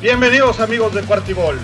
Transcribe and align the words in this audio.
Bienvenidos 0.00 0.60
amigos 0.60 0.94
de 0.94 1.02
Cuartigol. 1.02 1.58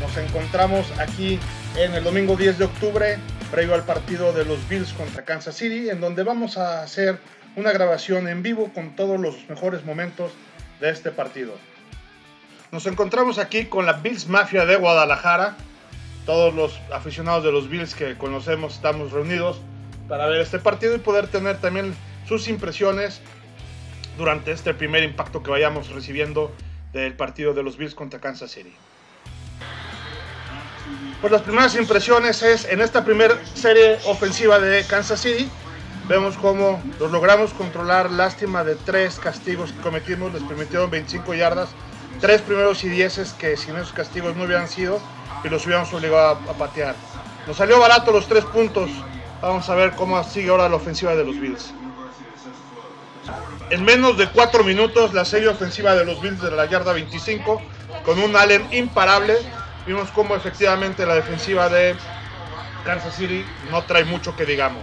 Nos 0.00 0.16
encontramos 0.16 0.86
aquí 1.00 1.40
en 1.76 1.92
el 1.94 2.04
domingo 2.04 2.36
10 2.36 2.58
de 2.58 2.66
octubre, 2.66 3.18
previo 3.50 3.74
al 3.74 3.84
partido 3.84 4.32
de 4.32 4.44
los 4.44 4.68
Bills 4.68 4.92
contra 4.92 5.24
Kansas 5.24 5.56
City, 5.56 5.90
en 5.90 6.00
donde 6.00 6.22
vamos 6.22 6.58
a 6.58 6.84
hacer 6.84 7.18
una 7.56 7.72
grabación 7.72 8.28
en 8.28 8.40
vivo 8.40 8.70
con 8.72 8.94
todos 8.94 9.18
los 9.18 9.48
mejores 9.48 9.84
momentos 9.84 10.30
de 10.80 10.90
este 10.90 11.10
partido. 11.10 11.54
Nos 12.70 12.86
encontramos 12.86 13.38
aquí 13.38 13.64
con 13.64 13.84
la 13.84 13.94
Bills 13.94 14.28
Mafia 14.28 14.64
de 14.64 14.76
Guadalajara. 14.76 15.56
Todos 16.24 16.54
los 16.54 16.78
aficionados 16.92 17.42
de 17.42 17.50
los 17.50 17.68
Bills 17.68 17.96
que 17.96 18.16
conocemos 18.16 18.74
estamos 18.74 19.10
reunidos 19.10 19.60
para 20.08 20.26
ver 20.26 20.40
este 20.40 20.60
partido 20.60 20.94
y 20.94 20.98
poder 20.98 21.26
tener 21.26 21.56
también 21.60 21.96
sus 22.28 22.46
impresiones 22.46 23.20
durante 24.16 24.52
este 24.52 24.72
primer 24.72 25.02
impacto 25.02 25.42
que 25.42 25.50
vayamos 25.50 25.88
recibiendo 25.88 26.52
del 26.92 27.14
partido 27.14 27.54
de 27.54 27.62
los 27.62 27.76
Bills 27.76 27.94
contra 27.94 28.20
Kansas 28.20 28.50
City. 28.50 28.74
Pues 31.20 31.32
las 31.32 31.42
primeras 31.42 31.76
impresiones 31.76 32.42
es 32.42 32.64
en 32.64 32.80
esta 32.80 33.04
primera 33.04 33.38
serie 33.54 33.98
ofensiva 34.06 34.58
de 34.58 34.84
Kansas 34.84 35.20
City. 35.20 35.48
Vemos 36.08 36.36
cómo 36.36 36.82
los 36.98 37.12
logramos 37.12 37.52
controlar. 37.52 38.10
Lástima 38.10 38.64
de 38.64 38.74
tres 38.74 39.20
castigos 39.20 39.72
que 39.72 39.80
cometimos. 39.82 40.34
Les 40.34 40.42
permitieron 40.42 40.90
25 40.90 41.34
yardas. 41.34 41.68
Tres 42.20 42.40
primeros 42.42 42.82
y 42.82 42.88
dieces 42.88 43.32
que 43.34 43.56
sin 43.56 43.76
esos 43.76 43.92
castigos 43.92 44.36
no 44.36 44.44
hubieran 44.44 44.68
sido 44.68 45.00
y 45.44 45.48
los 45.48 45.64
hubiéramos 45.64 45.92
obligado 45.94 46.40
a, 46.48 46.50
a 46.50 46.54
patear. 46.54 46.96
Nos 47.46 47.56
salió 47.56 47.78
barato 47.78 48.10
los 48.10 48.26
tres 48.26 48.44
puntos. 48.44 48.90
Vamos 49.40 49.68
a 49.68 49.74
ver 49.76 49.92
cómo 49.92 50.22
sigue 50.24 50.50
ahora 50.50 50.68
la 50.68 50.76
ofensiva 50.76 51.14
de 51.14 51.24
los 51.24 51.40
Bills. 51.40 51.72
En 53.70 53.84
menos 53.84 54.18
de 54.18 54.28
cuatro 54.28 54.64
minutos, 54.64 55.14
la 55.14 55.24
serie 55.24 55.48
ofensiva 55.48 55.94
de 55.94 56.04
los 56.04 56.20
Bills 56.20 56.42
de 56.42 56.50
la 56.50 56.66
yarda 56.66 56.92
25, 56.92 57.62
con 58.04 58.18
un 58.18 58.36
Allen 58.36 58.66
imparable. 58.72 59.36
Vimos 59.86 60.10
cómo 60.10 60.36
efectivamente 60.36 61.06
la 61.06 61.14
defensiva 61.14 61.68
de 61.68 61.96
Kansas 62.84 63.16
City 63.16 63.44
no 63.70 63.82
trae 63.84 64.04
mucho 64.04 64.36
que 64.36 64.44
digamos. 64.44 64.82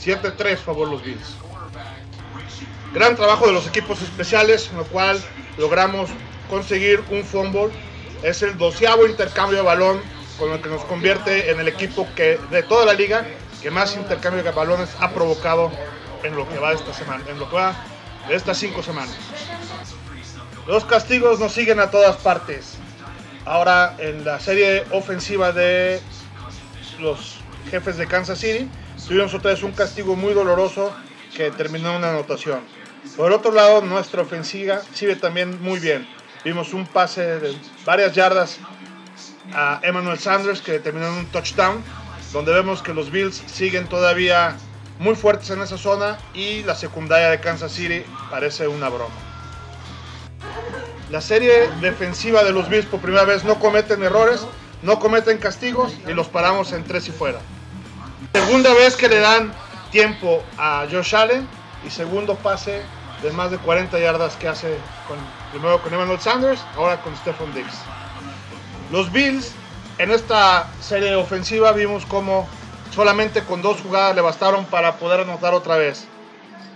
7-3 0.00 0.56
favor 0.56 0.88
los 0.88 1.02
Bills. 1.02 1.36
Gran 2.94 3.16
trabajo 3.16 3.46
de 3.46 3.52
los 3.52 3.66
equipos 3.66 4.00
especiales, 4.02 4.68
en 4.70 4.78
lo 4.78 4.84
cual 4.84 5.22
logramos 5.58 6.10
conseguir 6.48 7.02
un 7.10 7.24
fumble. 7.24 7.70
Es 8.22 8.42
el 8.42 8.56
doceavo 8.56 9.06
intercambio 9.06 9.58
de 9.58 9.64
balón, 9.64 10.00
con 10.38 10.52
el 10.52 10.60
que 10.60 10.68
nos 10.68 10.84
convierte 10.84 11.50
en 11.50 11.60
el 11.60 11.68
equipo 11.68 12.08
que 12.16 12.38
de 12.50 12.62
toda 12.62 12.86
la 12.86 12.94
liga 12.94 13.26
que 13.62 13.70
más 13.70 13.96
intercambio 13.96 14.42
de 14.42 14.50
balones 14.50 14.90
ha 14.98 15.10
provocado 15.10 15.70
en 16.24 16.34
lo 16.34 16.48
que 16.48 16.58
va 16.58 16.72
esta 16.72 16.92
semana, 16.92 17.22
en 17.28 17.38
lo 17.38 17.48
que 17.48 17.56
va 17.56 17.76
de 18.28 18.34
estas 18.34 18.58
cinco 18.58 18.82
semanas. 18.82 19.16
Los 20.66 20.84
castigos 20.84 21.40
nos 21.40 21.52
siguen 21.52 21.80
a 21.80 21.90
todas 21.90 22.16
partes. 22.16 22.76
Ahora 23.44 23.96
en 23.98 24.24
la 24.24 24.38
serie 24.38 24.84
ofensiva 24.92 25.52
de 25.52 26.00
los 27.00 27.40
jefes 27.70 27.96
de 27.96 28.06
Kansas 28.06 28.38
City, 28.38 28.68
tuvimos 29.06 29.34
otra 29.34 29.50
vez 29.50 29.62
un 29.62 29.72
castigo 29.72 30.14
muy 30.14 30.34
doloroso 30.34 30.92
que 31.34 31.50
terminó 31.50 31.90
en 31.90 31.96
una 31.96 32.10
anotación. 32.10 32.60
Por 33.16 33.32
otro 33.32 33.50
lado, 33.52 33.80
nuestra 33.80 34.22
ofensiva 34.22 34.80
sigue 34.94 35.16
también 35.16 35.60
muy 35.60 35.80
bien. 35.80 36.06
Vimos 36.44 36.72
un 36.72 36.86
pase 36.86 37.40
de 37.40 37.56
varias 37.84 38.14
yardas 38.14 38.58
a 39.54 39.80
Emmanuel 39.82 40.18
Sanders 40.18 40.60
que 40.60 40.78
terminó 40.78 41.08
en 41.08 41.14
un 41.14 41.26
touchdown, 41.26 41.82
donde 42.32 42.52
vemos 42.52 42.82
que 42.82 42.94
los 42.94 43.10
Bills 43.10 43.42
siguen 43.46 43.88
todavía 43.88 44.56
muy 45.02 45.16
fuertes 45.16 45.50
en 45.50 45.60
esa 45.60 45.76
zona 45.76 46.16
y 46.32 46.62
la 46.62 46.76
secundaria 46.76 47.28
de 47.28 47.40
Kansas 47.40 47.72
City 47.72 48.04
parece 48.30 48.68
una 48.68 48.88
broma. 48.88 49.14
La 51.10 51.20
serie 51.20 51.68
defensiva 51.80 52.44
de 52.44 52.52
los 52.52 52.68
Bills 52.68 52.86
por 52.86 53.00
primera 53.00 53.24
vez 53.24 53.42
no 53.42 53.58
cometen 53.58 54.02
errores, 54.04 54.46
no 54.82 55.00
cometen 55.00 55.38
castigos 55.38 55.92
y 56.06 56.12
los 56.12 56.28
paramos 56.28 56.72
en 56.72 56.84
tres 56.84 57.08
y 57.08 57.10
fuera. 57.10 57.40
Segunda 58.32 58.72
vez 58.74 58.96
que 58.96 59.08
le 59.08 59.18
dan 59.18 59.52
tiempo 59.90 60.42
a 60.56 60.86
Josh 60.90 61.16
Allen 61.16 61.48
y 61.84 61.90
segundo 61.90 62.36
pase 62.36 62.80
de 63.24 63.32
más 63.32 63.50
de 63.50 63.58
40 63.58 63.98
yardas 63.98 64.36
que 64.36 64.46
hace 64.46 64.78
con, 65.08 65.18
primero 65.50 65.82
con 65.82 65.92
Emmanuel 65.92 66.20
Sanders, 66.20 66.60
ahora 66.76 67.00
con 67.02 67.14
Stephon 67.16 67.52
Diggs. 67.52 67.74
Los 68.92 69.10
Bills 69.10 69.50
en 69.98 70.12
esta 70.12 70.68
serie 70.80 71.16
ofensiva 71.16 71.72
vimos 71.72 72.06
como 72.06 72.48
solamente 72.92 73.42
con 73.42 73.62
dos 73.62 73.80
jugadas 73.80 74.14
le 74.14 74.20
bastaron 74.20 74.64
para 74.66 74.96
poder 74.96 75.20
anotar 75.20 75.54
otra 75.54 75.76
vez. 75.76 76.06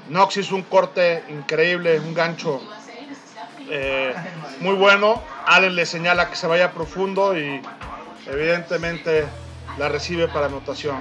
Knox 0.08 0.36
hizo 0.38 0.54
un 0.54 0.62
corte 0.62 1.24
increíble, 1.28 2.00
un 2.00 2.14
gancho 2.14 2.60
eh, 3.70 4.14
muy 4.60 4.74
bueno. 4.74 5.22
Allen 5.46 5.76
le 5.76 5.86
señala 5.86 6.30
que 6.30 6.36
se 6.36 6.46
vaya 6.46 6.72
profundo 6.72 7.36
y 7.36 7.60
evidentemente 8.26 9.26
la 9.78 9.88
recibe 9.88 10.28
para 10.28 10.46
anotación. 10.46 11.00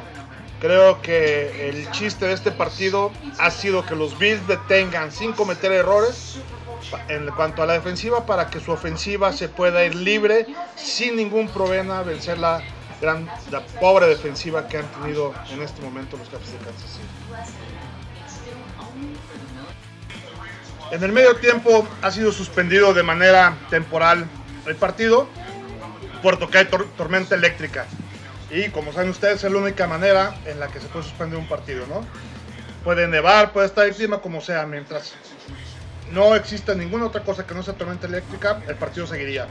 Creo 0.59 1.02
que 1.02 1.70
el 1.70 1.90
chiste 1.92 2.25
de 2.25 2.34
este 2.34 2.52
partido 2.52 3.12
ha 3.40 3.52
sido 3.52 3.86
que 3.86 3.96
los 3.96 4.18
Bills 4.18 4.48
detengan 4.48 5.12
sin 5.12 5.34
cometer 5.34 5.72
errores 5.72 6.38
en 7.08 7.30
cuanto 7.31 7.62
a 7.62 7.66
la 7.66 7.74
defensiva 7.74 8.25
para 8.25 8.50
que 8.50 8.59
su 8.59 8.72
ofensiva 8.72 9.34
se 9.34 9.50
pueda 9.50 9.84
ir 9.86 9.96
libre 9.96 10.48
sin 10.75 11.16
ningún 11.16 11.48
problema 11.50 12.02
vencer 12.04 12.38
la 12.38 12.62
gran, 13.01 13.28
la 13.51 13.61
pobre 13.79 14.07
defensiva 14.07 14.67
que 14.67 14.78
han 14.78 14.88
tenido 15.01 15.33
en 15.51 15.61
este 15.61 15.81
momento 15.81 16.17
los 16.17 16.29
Cafés 16.29 16.51
de 16.53 16.57
Kansas 16.59 16.91
City. 16.91 17.07
En 20.91 21.03
el 21.03 21.11
medio 21.11 21.35
tiempo 21.38 21.88
ha 22.01 22.11
sido 22.11 22.31
suspendido 22.31 22.94
de 22.94 23.03
manera 23.03 23.57
temporal 23.69 24.25
el 24.67 24.75
partido 24.75 25.28
por 26.22 26.38
tocar 26.38 26.67
tor 26.67 26.88
tormenta 26.95 27.35
eléctrica. 27.35 27.85
Y 28.51 28.69
como 28.69 28.94
saben 28.94 29.09
ustedes, 29.09 29.44
es 29.44 29.51
la 29.51 29.57
única 29.57 29.88
manera 29.88 30.35
en 30.45 30.59
la 30.59 30.67
que 30.67 30.79
se 30.79 30.88
puede 30.88 31.03
suspender 31.03 31.39
un 31.39 31.47
partido, 31.47 31.85
¿no? 31.88 32.06
Puede 32.83 33.07
nevar, 33.07 33.51
puede 33.51 33.66
estar 33.67 33.85
el 33.85 33.95
clima 33.95 34.19
como 34.19 34.41
sea, 34.41 34.66
mientras 34.67 35.13
no 36.12 36.35
exista 36.35 36.75
ninguna 36.75 37.06
otra 37.06 37.22
cosa 37.22 37.45
que 37.45 37.56
no 37.56 37.63
sea 37.63 37.73
tormenta 37.73 38.06
eléctrica, 38.06 38.62
el 38.67 38.75
partido 38.75 39.07
seguiría. 39.07 39.47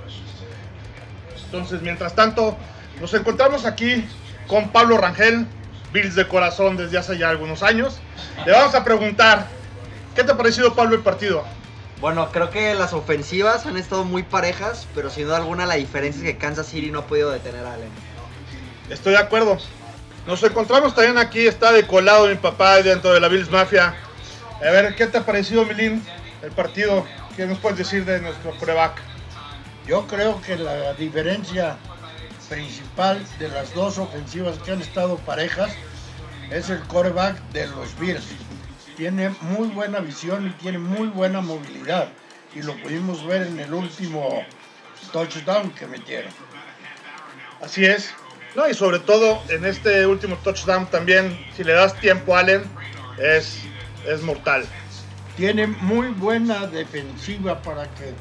Entonces, 1.46 1.82
mientras 1.82 2.14
tanto, 2.14 2.56
nos 3.00 3.12
encontramos 3.14 3.64
aquí 3.64 4.04
con 4.46 4.70
Pablo 4.70 4.98
Rangel, 4.98 5.46
Bills 5.92 6.14
de 6.14 6.26
corazón 6.26 6.76
desde 6.76 6.98
hace 6.98 7.18
ya 7.18 7.28
algunos 7.28 7.62
años. 7.62 8.00
Le 8.44 8.52
vamos 8.52 8.74
a 8.74 8.84
preguntar, 8.84 9.46
¿qué 10.14 10.24
te 10.24 10.32
ha 10.32 10.36
parecido 10.36 10.74
Pablo 10.74 10.96
el 10.96 11.02
partido? 11.02 11.44
Bueno, 12.00 12.30
creo 12.32 12.50
que 12.50 12.74
las 12.74 12.92
ofensivas 12.92 13.66
han 13.66 13.76
estado 13.76 14.04
muy 14.04 14.22
parejas, 14.22 14.86
pero 14.94 15.08
sin 15.10 15.24
duda 15.24 15.38
alguna 15.38 15.66
la 15.66 15.74
diferencia 15.74 16.20
es 16.20 16.34
que 16.34 16.38
Kansas 16.38 16.66
City 16.66 16.90
no 16.90 17.00
ha 17.00 17.06
podido 17.06 17.30
detener 17.30 17.64
a 17.64 17.74
Allen. 17.74 17.90
Estoy 18.90 19.12
de 19.12 19.18
acuerdo. 19.18 19.58
Nos 20.26 20.42
encontramos 20.42 20.94
también 20.94 21.18
aquí, 21.18 21.46
está 21.46 21.72
de 21.72 21.86
colado 21.86 22.26
mi 22.26 22.34
papá 22.34 22.82
dentro 22.82 23.12
de 23.12 23.20
la 23.20 23.28
Bills 23.28 23.50
Mafia. 23.50 23.94
A 24.60 24.70
ver, 24.70 24.94
¿qué 24.96 25.06
te 25.06 25.18
ha 25.18 25.26
parecido, 25.26 25.64
Milín, 25.64 26.04
el 26.42 26.50
partido? 26.50 27.04
¿Qué 27.36 27.46
nos 27.46 27.58
puedes 27.58 27.78
decir 27.78 28.04
de 28.04 28.20
nuestro 28.20 28.52
coreback? 28.58 29.00
Yo 29.86 30.06
creo 30.06 30.40
que 30.40 30.56
la 30.56 30.94
diferencia 30.94 31.76
principal 32.48 33.24
de 33.38 33.48
las 33.48 33.74
dos 33.74 33.98
ofensivas 33.98 34.58
que 34.58 34.72
han 34.72 34.80
estado 34.80 35.16
parejas 35.18 35.72
es 36.50 36.70
el 36.70 36.80
coreback 36.82 37.40
de 37.50 37.66
los 37.68 37.98
Bills. 37.98 38.24
Tiene 38.96 39.30
muy 39.40 39.68
buena 39.68 39.98
visión 40.00 40.46
y 40.46 40.50
tiene 40.50 40.78
muy 40.78 41.08
buena 41.08 41.40
movilidad. 41.40 42.08
Y 42.54 42.62
lo 42.62 42.76
pudimos 42.82 43.26
ver 43.26 43.46
en 43.46 43.58
el 43.58 43.74
último 43.74 44.44
touchdown 45.12 45.70
que 45.70 45.86
metieron. 45.86 46.32
Así 47.60 47.84
es. 47.84 48.12
No, 48.54 48.68
y 48.68 48.74
sobre 48.74 49.00
todo 49.00 49.42
en 49.48 49.64
este 49.64 50.06
último 50.06 50.36
touchdown 50.36 50.86
también, 50.86 51.36
si 51.56 51.64
le 51.64 51.72
das 51.72 51.98
tiempo 51.98 52.36
a 52.36 52.40
Allen, 52.40 52.62
es, 53.18 53.62
es 54.06 54.22
mortal. 54.22 54.64
Tiene 55.36 55.66
muy 55.66 56.08
buena 56.08 56.66
defensiva 56.68 57.60
para 57.62 57.84
que 57.94 58.14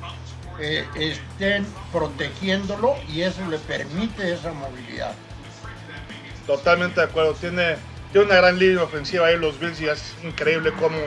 eh, 0.60 0.86
estén 0.96 1.66
protegiéndolo 1.92 2.96
y 3.10 3.22
eso 3.22 3.42
le 3.50 3.58
permite 3.60 4.34
esa 4.34 4.52
movilidad. 4.54 5.14
Totalmente 6.46 7.00
de 7.00 7.08
acuerdo. 7.08 7.34
Tiene, 7.34 7.78
tiene 8.12 8.28
una 8.28 8.36
gran 8.36 8.60
línea 8.60 8.84
ofensiva 8.84 9.28
ahí 9.28 9.38
los 9.38 9.60
Bills 9.60 9.80
y 9.82 9.88
es 9.88 10.14
increíble 10.24 10.74
cómo 10.80 10.98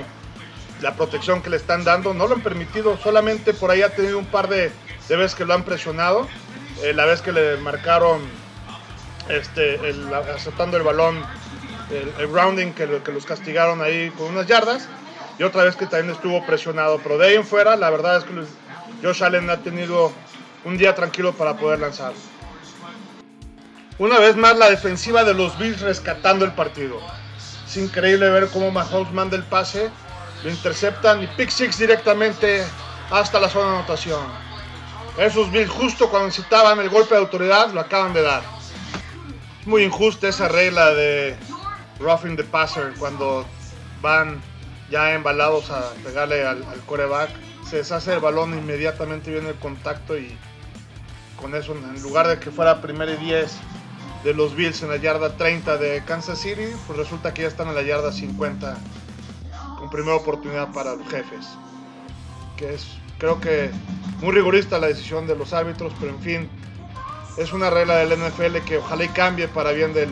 la 0.80 0.94
protección 0.94 1.42
que 1.42 1.50
le 1.50 1.56
están 1.56 1.84
dando 1.84 2.14
no 2.14 2.26
lo 2.26 2.34
han 2.34 2.42
permitido. 2.42 2.96
Solamente 2.98 3.54
por 3.54 3.70
ahí 3.70 3.82
ha 3.82 3.94
tenido 3.94 4.18
un 4.18 4.26
par 4.26 4.48
de, 4.48 4.70
de 5.08 5.16
veces 5.16 5.34
que 5.34 5.44
lo 5.44 5.54
han 5.54 5.64
presionado. 5.64 6.26
Eh, 6.82 6.92
la 6.92 7.06
vez 7.06 7.22
que 7.22 7.32
le 7.32 7.56
marcaron 7.58 8.20
este, 9.28 9.80
aceptando 10.34 10.76
el 10.76 10.82
balón, 10.82 11.22
el, 12.18 12.30
rounding 12.30 12.72
que, 12.72 12.86
los 12.86 13.24
castigaron 13.24 13.80
ahí 13.80 14.10
con 14.10 14.28
unas 14.28 14.46
yardas. 14.46 14.88
Y 15.38 15.42
otra 15.42 15.64
vez 15.64 15.76
que 15.76 15.86
también 15.86 16.14
estuvo 16.14 16.44
presionado. 16.46 16.98
Pero 17.02 17.18
de 17.18 17.28
ahí 17.28 17.34
en 17.34 17.44
fuera, 17.44 17.76
la 17.76 17.90
verdad 17.90 18.18
es 18.18 18.24
que 18.24 18.32
Josh 19.02 19.22
Allen 19.22 19.50
ha 19.50 19.58
tenido 19.58 20.12
un 20.64 20.78
día 20.78 20.94
tranquilo 20.94 21.32
para 21.32 21.56
poder 21.56 21.80
lanzar. 21.80 22.12
Una 23.98 24.18
vez 24.18 24.36
más 24.36 24.56
la 24.56 24.68
defensiva 24.68 25.24
de 25.24 25.34
los 25.34 25.58
Bills 25.58 25.80
rescatando 25.80 26.44
el 26.44 26.52
partido. 26.52 27.00
Es 27.66 27.76
increíble 27.76 28.28
ver 28.30 28.48
cómo 28.48 28.70
Mahomes 28.70 29.12
manda 29.12 29.36
el 29.36 29.44
pase, 29.44 29.90
lo 30.44 30.50
interceptan 30.50 31.22
y 31.22 31.26
pick 31.28 31.50
six 31.50 31.78
directamente 31.78 32.62
hasta 33.10 33.40
la 33.40 33.48
zona 33.48 33.70
de 33.70 33.76
anotación. 33.78 34.26
Esos 35.18 35.50
Bills 35.50 35.70
justo 35.70 36.10
cuando 36.10 36.28
necesitaban 36.28 36.78
el 36.80 36.90
golpe 36.90 37.14
de 37.14 37.20
autoridad 37.20 37.72
lo 37.72 37.80
acaban 37.80 38.12
de 38.12 38.22
dar. 38.22 38.42
Muy 39.64 39.82
injusta 39.82 40.28
esa 40.28 40.48
regla 40.48 40.92
de 40.92 41.36
roughing 41.98 42.36
the 42.36 42.44
passer 42.44 42.92
cuando 42.98 43.46
van 44.02 44.40
ya 44.90 45.12
embalados 45.14 45.70
a 45.70 45.92
pegarle 46.04 46.46
al, 46.46 46.62
al 46.64 46.80
coreback. 46.86 47.30
Se 47.68 47.78
deshace 47.78 48.12
el 48.12 48.20
balón 48.20 48.56
inmediatamente 48.56 49.32
viene 49.32 49.48
el 49.48 49.56
contacto 49.56 50.16
y 50.16 50.36
con 51.40 51.54
eso 51.54 51.72
en 51.72 52.00
lugar 52.00 52.28
de 52.28 52.38
que 52.38 52.52
fuera 52.52 52.80
primera 52.80 53.12
y 53.12 53.16
10 53.16 53.52
de 54.22 54.34
los 54.34 54.54
Bills 54.54 54.82
en 54.82 54.90
la 54.90 54.96
yarda 54.96 55.36
30 55.36 55.76
de 55.76 56.02
Kansas 56.04 56.38
City, 56.38 56.66
pues 56.86 56.98
resulta 56.98 57.34
que 57.34 57.42
ya 57.42 57.48
están 57.48 57.68
en 57.68 57.74
la 57.74 57.82
yarda 57.82 58.12
50 58.12 58.76
con 59.78 59.90
primera 59.90 60.14
oportunidad 60.14 60.72
para 60.72 60.94
los 60.94 61.08
jefes. 61.08 61.46
Que 62.56 62.74
es, 62.74 62.86
creo 63.18 63.40
que 63.40 63.70
muy 64.20 64.32
rigorista 64.32 64.78
la 64.78 64.86
decisión 64.86 65.26
de 65.26 65.34
los 65.34 65.52
árbitros, 65.52 65.92
pero 65.98 66.12
en 66.12 66.20
fin, 66.20 66.50
es 67.36 67.52
una 67.52 67.68
regla 67.68 67.96
del 67.96 68.18
NFL 68.18 68.58
que 68.64 68.78
ojalá 68.78 69.04
y 69.04 69.08
cambie 69.08 69.48
para 69.48 69.72
bien 69.72 69.92
del, 69.92 70.10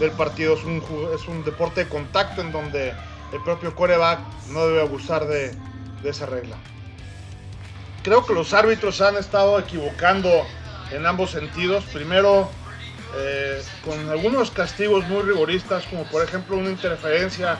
del 0.00 0.10
partido. 0.12 0.54
Es 0.54 0.64
un, 0.64 0.82
es 1.14 1.28
un 1.28 1.44
deporte 1.44 1.84
de 1.84 1.90
contacto 1.90 2.40
en 2.40 2.50
donde 2.50 2.94
el 3.32 3.42
propio 3.44 3.74
coreback 3.74 4.20
no 4.50 4.66
debe 4.66 4.80
abusar 4.80 5.26
de, 5.26 5.54
de 6.06 6.12
esa 6.12 6.26
regla. 6.26 6.56
Creo 8.02 8.24
que 8.24 8.32
los 8.32 8.54
árbitros 8.54 9.00
han 9.00 9.16
estado 9.16 9.58
equivocando 9.58 10.30
en 10.92 11.04
ambos 11.04 11.32
sentidos. 11.32 11.84
Primero, 11.92 12.48
eh, 13.16 13.62
con 13.84 14.08
algunos 14.08 14.50
castigos 14.52 15.06
muy 15.08 15.22
rigoristas, 15.22 15.84
como 15.86 16.04
por 16.04 16.22
ejemplo 16.22 16.56
una 16.56 16.70
interferencia 16.70 17.58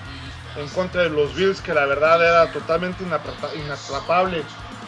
en 0.56 0.68
contra 0.68 1.02
de 1.02 1.10
los 1.10 1.34
Bills, 1.34 1.60
que 1.60 1.74
la 1.74 1.84
verdad 1.86 2.24
era 2.24 2.52
totalmente 2.52 3.04
inatrapable. 3.04 4.42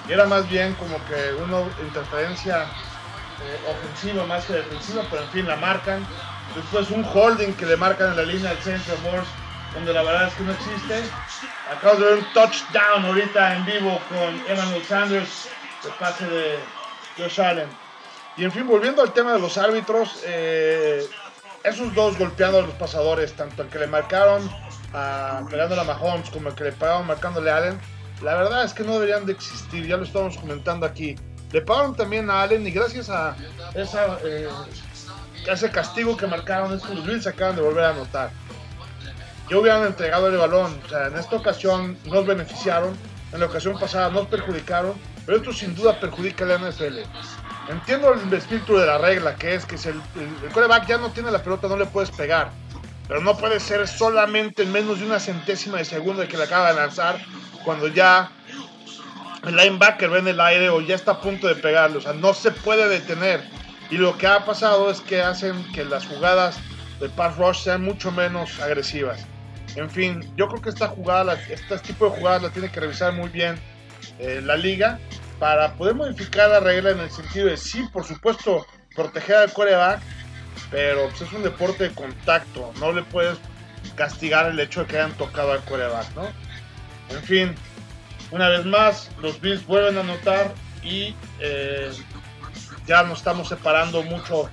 Y 0.09 0.13
era 0.13 0.25
más 0.25 0.49
bien 0.49 0.75
como 0.75 0.97
que 1.07 1.35
una 1.43 1.61
interferencia 1.85 2.63
eh, 2.63 3.71
ofensiva 3.71 4.25
más 4.27 4.45
que 4.47 4.55
defensiva, 4.55 5.03
pero 5.11 5.23
en 5.23 5.29
fin 5.31 5.47
la 5.47 5.57
marcan. 5.57 6.07
Después 6.55 6.91
un 6.91 7.05
holding 7.05 7.53
que 7.55 7.67
le 7.67 7.77
marcan 7.77 8.11
en 8.11 8.17
la 8.17 8.23
línea 8.23 8.51
del 8.51 8.63
centro 8.63 8.95
Morse, 9.03 9.31
donde 9.75 9.93
la 9.93 10.03
verdad 10.03 10.29
es 10.29 10.35
que 10.35 10.43
no 10.45 10.53
existe. 10.53 11.03
Acabo 11.71 11.97
de 11.97 12.05
ver 12.05 12.15
un 12.19 12.33
touchdown 12.33 13.05
ahorita 13.05 13.57
en 13.57 13.67
vivo 13.67 14.01
con 14.09 14.43
Emmanuel 14.49 14.85
Sanders, 14.85 15.49
el 15.85 15.93
pase 15.93 16.27
de 16.27 16.59
Josh 17.17 17.41
Allen. 17.41 17.69
Y 18.37 18.45
en 18.45 18.53
fin, 18.53 18.67
volviendo 18.67 19.03
al 19.03 19.13
tema 19.13 19.33
de 19.33 19.41
los 19.41 19.59
árbitros, 19.59 20.23
eh, 20.25 21.05
esos 21.65 21.95
dos 21.95 22.17
golpeando 22.17 22.59
a 22.59 22.63
los 22.63 22.75
pasadores, 22.75 23.35
tanto 23.35 23.63
el 23.63 23.69
que 23.69 23.81
le 23.81 23.87
marcaron 23.87 24.49
a, 24.95 25.43
pegándole 25.51 25.81
a 25.81 25.85
Mahomes 25.85 26.31
como 26.31 26.49
el 26.49 26.55
que 26.55 26.65
le 26.65 26.73
pagaron 26.73 27.07
marcándole 27.07 27.51
a 27.51 27.57
Allen, 27.57 27.81
la 28.23 28.35
verdad 28.35 28.65
es 28.65 28.73
que 28.73 28.85
no 28.85 28.95
deberían 28.95 29.27
de 29.27 29.33
existir, 29.33 29.87
ya 29.87 29.97
lo 29.97 30.05
estamos 30.05 30.37
comentando 30.39 30.87
aquí. 30.87 31.17
Le 31.53 31.63
pagaron 31.63 31.95
también 31.95 32.31
a 32.31 32.43
Allen 32.43 32.67
y 32.67 32.71
gracias 32.71 33.11
a 33.11 33.37
esa, 33.75 34.19
eh, 34.25 34.49
ese 35.47 35.71
castigo 35.71 36.17
que 36.17 36.27
marcaron, 36.27 36.73
es 36.75 36.83
que 36.83 36.95
los 36.95 37.07
Bills 37.07 37.27
acaban 37.27 37.57
de 37.57 37.63
volver 37.63 37.85
a 37.85 37.91
anotar. 37.91 38.31
Yo 39.49 39.61
hubieran 39.61 39.85
entregado 39.85 40.29
el 40.29 40.37
balón, 40.37 40.79
o 40.85 40.89
sea, 40.89 41.07
en 41.07 41.17
esta 41.17 41.37
ocasión 41.37 41.97
nos 42.05 42.27
beneficiaron, 42.27 42.95
en 43.33 43.41
la 43.41 43.47
ocasión 43.47 43.79
pasada 43.79 44.11
nos 44.11 44.27
perjudicaron, 44.27 44.95
pero 45.25 45.39
esto 45.39 45.53
sin 45.53 45.75
duda 45.75 45.99
perjudica 45.99 46.45
a 46.45 46.59
NFL. 46.59 46.99
Entiendo 47.71 48.13
el 48.13 48.33
espíritu 48.33 48.77
de 48.77 48.87
la 48.87 48.99
regla, 48.99 49.37
que 49.37 49.55
es 49.55 49.65
que 49.65 49.79
si 49.79 49.89
el, 49.89 50.01
el, 50.17 50.53
coreback 50.53 50.87
ya 50.87 50.99
no 50.99 51.11
tiene 51.11 51.31
la 51.31 51.43
pelota, 51.43 51.69
no 51.69 51.77
le 51.77 51.87
puedes 51.87 52.11
pegar. 52.11 52.51
Pero 53.07 53.21
no 53.21 53.37
puede 53.37 53.59
ser 53.59 53.89
solamente 53.89 54.65
en 54.65 54.73
menos 54.73 55.01
de 55.01 55.07
una 55.07 55.19
centésima 55.19 55.79
de 55.79 55.87
segundo 55.87 56.21
de 56.21 56.29
que 56.29 56.37
le 56.37 56.45
acaba 56.45 56.71
de 56.73 56.77
lanzar, 56.77 57.19
cuando 57.65 57.89
ya 57.89 58.31
el 59.47 59.57
linebacker 59.57 60.11
ve 60.11 60.19
en 60.19 60.29
el 60.29 60.41
aire 60.41 60.69
o 60.69 60.81
ya 60.83 60.95
está 60.95 61.13
a 61.13 61.21
punto 61.21 61.47
de 61.47 61.55
pegarle. 61.55 61.99
O 61.99 62.01
sea, 62.03 62.13
no 62.13 62.35
se 62.35 62.51
puede 62.51 62.89
detener. 62.89 63.43
Y 63.91 63.97
lo 63.97 64.19
que 64.19 64.27
ha 64.27 64.45
pasado 64.45 64.91
es 64.91 65.01
que 65.01 65.23
hacen 65.23 65.65
que 65.73 65.85
las 65.85 66.07
jugadas 66.07 66.59
de 67.01 67.09
pass 67.09 67.37
rush 67.39 67.63
sean 67.63 67.83
mucho 67.83 68.11
menos 68.11 68.61
agresivas. 68.61 69.27
En 69.79 69.89
fin, 69.89 70.21
yo 70.37 70.49
creo 70.49 70.61
que 70.61 70.71
esta 70.71 70.89
jugada, 70.89 71.35
este 71.49 71.79
tipo 71.79 72.07
de 72.07 72.19
jugadas 72.19 72.43
la 72.43 72.51
tiene 72.51 72.69
que 72.69 72.81
revisar 72.81 73.13
muy 73.13 73.29
bien 73.29 73.61
eh, 74.19 74.41
la 74.43 74.57
liga 74.57 74.99
para 75.39 75.75
poder 75.75 75.95
modificar 75.95 76.51
la 76.51 76.59
regla 76.59 76.91
en 76.91 76.99
el 76.99 77.11
sentido 77.13 77.47
de 77.47 77.57
sí, 77.57 77.85
por 77.93 78.03
supuesto, 78.05 78.67
proteger 78.97 79.37
al 79.37 79.53
coreback, 79.53 80.01
pero 80.73 81.09
pues, 81.11 81.23
es 81.23 81.33
un 81.33 81.45
deporte 81.45 81.85
de 81.85 81.95
contacto, 81.95 82.73
no 82.81 82.91
le 82.91 83.05
puedes 83.05 83.39
castigar 83.95 84.47
el 84.47 84.59
hecho 84.59 84.81
de 84.81 84.87
que 84.89 84.97
hayan 84.97 85.17
tocado 85.17 85.53
al 85.53 85.65
coreback, 85.65 86.13
¿no? 86.17 86.27
En 87.11 87.23
fin, 87.23 87.55
una 88.33 88.49
vez 88.49 88.65
más, 88.65 89.13
los 89.23 89.41
Bills 89.41 89.65
vuelven 89.65 89.97
a 89.97 90.01
anotar 90.01 90.53
y 90.83 91.15
eh, 91.39 91.93
ya 92.85 93.05
nos 93.05 93.19
estamos 93.19 93.49
separando 93.49 94.03
mucho, 94.03 94.51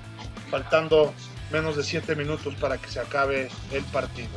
faltando 0.51 1.16
menos 1.51 1.77
de 1.77 1.83
7 1.83 2.16
minutos 2.16 2.54
para 2.56 2.77
que 2.77 2.89
se 2.89 3.00
acabe 3.00 3.50
el 3.72 3.83
partido. 3.86 4.30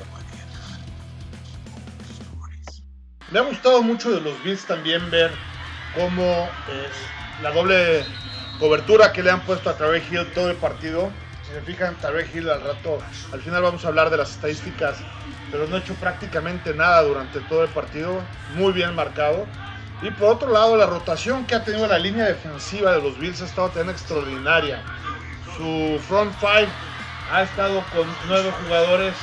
Me 3.30 3.38
ha 3.38 3.42
gustado 3.42 3.82
mucho 3.82 4.10
de 4.10 4.22
los 4.22 4.42
Bills 4.42 4.64
también 4.64 5.10
ver 5.10 5.30
cómo 5.94 6.48
la 7.42 7.50
doble 7.50 8.04
cobertura 8.58 9.12
que 9.12 9.22
le 9.22 9.30
han 9.30 9.40
puesto 9.40 9.68
a 9.68 9.76
Travis 9.76 10.04
Hill 10.10 10.32
todo 10.32 10.50
el 10.50 10.56
partido. 10.56 11.10
Si 11.46 11.52
se 11.52 11.60
fijan, 11.60 11.94
Travis 11.96 12.34
Hill 12.34 12.48
al 12.48 12.62
rato, 12.62 12.98
al 13.32 13.40
final 13.42 13.62
vamos 13.62 13.84
a 13.84 13.88
hablar 13.88 14.08
de 14.08 14.16
las 14.16 14.30
estadísticas, 14.30 14.98
pero 15.50 15.66
no 15.66 15.76
ha 15.76 15.80
hecho 15.80 15.94
prácticamente 15.94 16.72
nada 16.72 17.02
durante 17.02 17.40
todo 17.40 17.62
el 17.64 17.68
partido. 17.68 18.22
Muy 18.54 18.72
bien 18.72 18.94
marcado. 18.94 19.46
Y 20.00 20.10
por 20.10 20.30
otro 20.30 20.50
lado, 20.50 20.76
la 20.76 20.86
rotación 20.86 21.44
que 21.44 21.54
ha 21.54 21.64
tenido 21.64 21.86
la 21.86 21.98
línea 21.98 22.24
defensiva 22.24 22.92
de 22.92 23.02
los 23.02 23.18
Bills 23.18 23.42
ha 23.42 23.44
estado 23.44 23.68
tan 23.70 23.90
extraordinaria. 23.90 24.80
Su 25.56 26.00
front 26.08 26.32
five 26.38 26.68
ha 27.30 27.42
estado 27.42 27.84
con 27.94 28.06
nueve 28.26 28.50
jugadores 28.64 29.14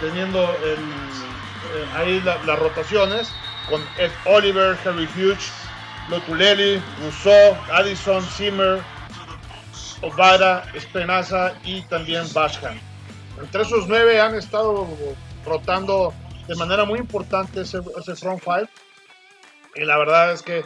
teniendo 0.00 0.40
el, 0.64 0.78
ahí 1.94 2.20
la, 2.20 2.42
las 2.44 2.58
rotaciones 2.58 3.32
con 3.68 3.82
Ed 3.98 4.10
Oliver, 4.24 4.76
Harry 4.84 5.08
Hughes, 5.16 5.50
Lotulelli, 6.08 6.82
Rousseau, 7.00 7.56
Addison, 7.72 8.22
Zimmer, 8.22 8.80
Ovada, 10.02 10.64
Espenaza 10.74 11.54
y 11.64 11.82
también 11.82 12.24
Basham. 12.32 12.78
Entre 13.40 13.62
esos 13.62 13.86
nueve 13.88 14.20
han 14.20 14.34
estado 14.34 14.86
rotando 15.44 16.12
de 16.46 16.54
manera 16.56 16.84
muy 16.84 16.98
importante 16.98 17.60
ese, 17.60 17.80
ese 17.98 18.16
front 18.16 18.42
five 18.42 18.68
y 19.74 19.84
la 19.84 19.96
verdad 19.96 20.32
es 20.32 20.42
que 20.42 20.64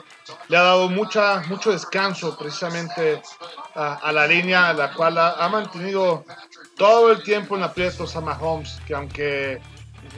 le 0.48 0.56
ha 0.56 0.62
dado 0.62 0.88
mucha, 0.88 1.42
mucho 1.48 1.70
descanso 1.70 2.36
precisamente 2.38 3.20
a, 3.74 3.94
a 3.94 4.12
la 4.12 4.26
línea, 4.26 4.72
la 4.72 4.92
cual 4.94 5.18
ha, 5.18 5.32
ha, 5.32 5.48
mantenido 5.48 6.24
todo 6.76 7.12
el 7.12 7.22
tiempo 7.22 7.56
en 7.56 7.62
aprietos 7.62 8.16
a 8.16 8.20
Mahomes, 8.20 8.80
que 8.86 8.94
aunque 8.94 9.60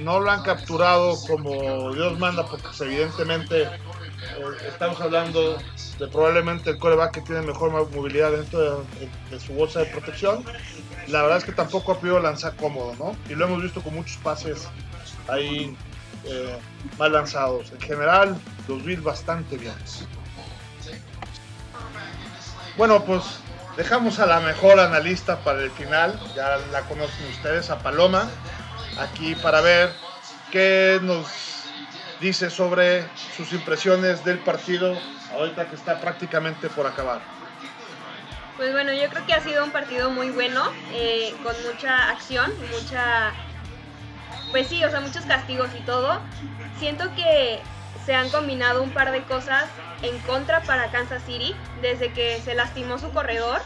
no 0.00 0.20
lo 0.20 0.30
han 0.30 0.42
capturado 0.42 1.16
como 1.26 1.92
Dios 1.94 2.18
manda, 2.18 2.46
porque 2.46 2.64
pues, 2.64 2.80
evidentemente 2.80 3.62
eh, 3.62 3.68
estamos 4.68 5.00
hablando 5.00 5.58
de 5.98 6.08
probablemente 6.08 6.70
el 6.70 6.78
coreback 6.78 7.12
que 7.12 7.20
tiene 7.20 7.42
mejor 7.42 7.70
movilidad 7.70 8.32
dentro 8.32 8.84
de, 9.30 9.40
su 9.40 9.52
bolsa 9.52 9.80
de 9.80 9.86
protección, 9.86 10.44
la 11.08 11.22
verdad 11.22 11.38
es 11.38 11.44
que 11.44 11.52
tampoco 11.52 11.92
ha 11.92 11.98
podido 11.98 12.18
lanzar 12.20 12.56
cómodo, 12.56 12.94
¿no? 12.98 13.16
Y 13.30 13.34
lo 13.34 13.46
hemos 13.46 13.62
visto 13.62 13.82
con 13.82 13.94
muchos 13.94 14.16
pases 14.18 14.68
ahí 15.28 15.76
eh, 16.24 16.58
mal 16.98 17.12
lanzados. 17.12 17.70
En 17.72 17.80
general, 17.80 18.36
los 18.66 18.82
Bills 18.84 19.02
bastante 19.02 19.56
bien. 19.56 19.74
Bueno, 22.76 23.04
pues 23.04 23.22
dejamos 23.76 24.18
a 24.18 24.26
la 24.26 24.40
mejor 24.40 24.80
analista 24.80 25.38
para 25.40 25.62
el 25.62 25.70
final. 25.70 26.18
Ya 26.34 26.58
la 26.72 26.80
conocen 26.82 27.26
ustedes, 27.30 27.70
a 27.70 27.78
Paloma, 27.78 28.28
aquí 28.98 29.34
para 29.34 29.60
ver 29.60 29.92
qué 30.50 30.98
nos 31.02 31.26
dice 32.20 32.50
sobre 32.50 33.06
sus 33.36 33.52
impresiones 33.52 34.24
del 34.24 34.38
partido 34.38 34.96
ahorita 35.32 35.68
que 35.68 35.74
está 35.74 36.00
prácticamente 36.00 36.68
por 36.68 36.86
acabar. 36.86 37.20
Pues 38.56 38.72
bueno, 38.72 38.92
yo 38.92 39.08
creo 39.10 39.26
que 39.26 39.34
ha 39.34 39.40
sido 39.40 39.64
un 39.64 39.72
partido 39.72 40.10
muy 40.10 40.30
bueno, 40.30 40.62
eh, 40.92 41.34
con 41.42 41.54
mucha 41.64 42.10
acción, 42.10 42.52
mucha 42.70 43.32
pues 44.52 44.68
sí, 44.68 44.84
o 44.84 44.90
sea, 44.90 45.00
muchos 45.00 45.24
castigos 45.24 45.68
y 45.76 45.82
todo. 45.82 46.20
Siento 46.78 47.12
que 47.16 47.60
se 48.06 48.14
han 48.14 48.30
combinado 48.30 48.82
un 48.82 48.90
par 48.90 49.10
de 49.10 49.24
cosas 49.24 49.64
en 50.02 50.16
contra 50.20 50.60
para 50.62 50.90
Kansas 50.92 51.22
City 51.24 51.56
desde 51.82 52.12
que 52.12 52.40
se 52.40 52.54
lastimó 52.54 52.98
su 52.98 53.10
corredor 53.10 53.60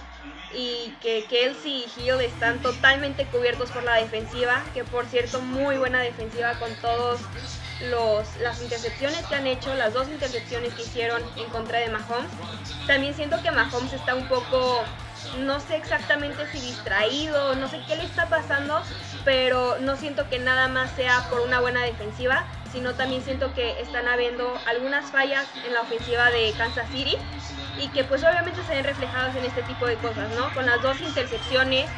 y 0.54 0.94
que 1.00 1.24
Kelsey 1.24 1.84
y 1.84 2.00
Hill 2.00 2.20
están 2.20 2.60
totalmente 2.60 3.26
cubiertos 3.26 3.70
por 3.70 3.82
la 3.82 3.96
defensiva, 3.96 4.62
que 4.74 4.84
por 4.84 5.06
cierto 5.06 5.40
muy 5.40 5.76
buena 5.76 6.00
defensiva 6.00 6.58
con 6.58 6.74
todos 6.76 7.20
los, 7.90 8.36
las 8.38 8.62
intercepciones 8.62 9.24
que 9.26 9.34
han 9.34 9.46
hecho, 9.46 9.74
las 9.74 9.92
dos 9.92 10.08
intercepciones 10.08 10.74
que 10.74 10.82
hicieron 10.82 11.22
en 11.36 11.48
contra 11.50 11.78
de 11.78 11.88
Mahomes. 11.88 12.30
También 12.86 13.14
siento 13.14 13.40
que 13.42 13.50
Mahomes 13.50 13.92
está 13.92 14.14
un 14.14 14.26
poco 14.28 14.84
no 15.40 15.60
sé 15.60 15.76
exactamente 15.76 16.46
si 16.50 16.60
distraído, 16.60 17.54
no 17.56 17.68
sé 17.68 17.80
qué 17.86 17.96
le 17.96 18.04
está 18.04 18.28
pasando, 18.28 18.80
pero 19.24 19.78
no 19.80 19.96
siento 19.96 20.28
que 20.28 20.38
nada 20.38 20.68
más 20.68 20.90
sea 20.92 21.28
por 21.28 21.40
una 21.40 21.60
buena 21.60 21.82
defensiva, 21.82 22.46
sino 22.70 22.94
también 22.94 23.22
siento 23.22 23.52
que 23.54 23.80
están 23.80 24.08
habiendo 24.08 24.52
algunas 24.66 25.10
fallas 25.10 25.46
en 25.66 25.74
la 25.74 25.82
ofensiva 25.82 26.30
de 26.30 26.52
Kansas 26.56 26.88
City 26.90 27.16
y 27.78 27.88
que 27.88 28.04
pues 28.04 28.22
obviamente 28.24 28.62
se 28.64 28.74
ven 28.74 28.84
reflejadas 28.84 29.36
en 29.36 29.44
este 29.44 29.62
tipo 29.62 29.86
de 29.86 29.96
cosas, 29.96 30.34
¿no? 30.36 30.52
Con 30.52 30.66
las 30.66 30.82
dos 30.82 31.00
intercepciones, 31.00 31.90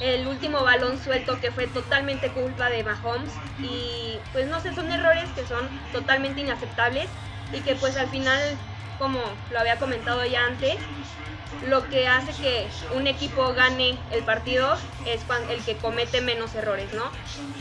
el 0.00 0.26
último 0.26 0.62
balón 0.62 0.98
suelto 0.98 1.40
que 1.40 1.50
fue 1.50 1.66
totalmente 1.66 2.30
culpa 2.30 2.70
de 2.70 2.84
Mahomes 2.84 3.32
y 3.60 4.18
pues 4.32 4.46
no 4.48 4.60
sé, 4.60 4.74
son 4.74 4.90
errores 4.92 5.30
que 5.34 5.46
son 5.46 5.68
totalmente 5.92 6.40
inaceptables 6.40 7.08
y 7.52 7.60
que 7.60 7.74
pues 7.76 7.96
al 7.96 8.08
final, 8.08 8.40
como 8.98 9.20
lo 9.50 9.58
había 9.58 9.76
comentado 9.78 10.24
ya 10.24 10.46
antes, 10.46 10.76
lo 11.66 11.88
que 11.88 12.06
hace 12.06 12.32
que 12.40 12.68
un 12.94 13.06
equipo 13.06 13.54
gane 13.54 13.98
el 14.12 14.22
partido 14.22 14.76
es 15.06 15.22
el 15.50 15.64
que 15.64 15.76
comete 15.76 16.20
menos 16.20 16.54
errores, 16.54 16.92
¿no? 16.92 17.10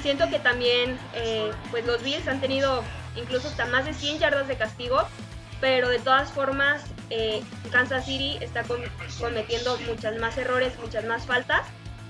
Siento 0.02 0.30
que 0.30 0.40
también 0.40 1.00
eh, 1.14 1.52
pues 1.72 1.86
los 1.86 2.04
Bills 2.04 2.28
han 2.28 2.42
tenido 2.42 2.84
incluso 3.16 3.48
hasta 3.48 3.66
más 3.66 3.86
de 3.86 3.94
100 3.94 4.20
yardas 4.20 4.48
de 4.48 4.58
castigo, 4.58 5.08
pero 5.62 5.90
de 5.90 6.00
todas 6.00 6.32
formas 6.32 6.84
eh, 7.10 7.42
Kansas 7.72 8.06
City 8.06 8.38
está 8.42 8.64
cometiendo 9.20 9.78
muchas 9.88 10.18
más 10.18 10.38
errores, 10.38 10.74
muchas 10.80 11.06
más 11.06 11.26
faltas, 11.26 11.62